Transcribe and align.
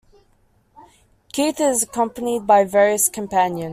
Keith 1.31 1.59
is 1.61 1.83
accompanied 1.83 2.47
by 2.47 2.63
various 2.63 3.07
companions. 3.07 3.69